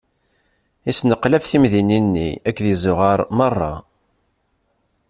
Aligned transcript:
Isneqlab 0.89 1.43
timdinin-nni 1.49 2.29
akked 2.47 2.65
izuɣar 2.73 3.19
meṛṛa. 3.37 3.73